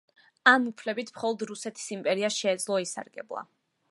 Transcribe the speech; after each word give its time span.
ამ 0.51 0.63
უფლებით 0.71 1.11
მხოლოდ 1.17 1.43
რუსეთის 1.51 1.85
იმპერიას 1.97 2.39
შეეძლო 2.45 2.83
ესარგებლა. 2.87 3.45